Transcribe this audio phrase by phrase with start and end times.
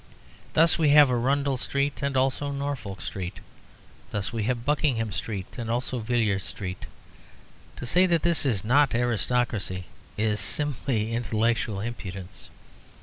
[0.53, 3.35] Thus we have Arundel Street and also Norfolk Street;
[4.09, 6.87] thus we have Buckingham Street and also Villiers Street.
[7.75, 9.83] To say that this is not aristocracy
[10.17, 12.49] is simply intellectual impudence.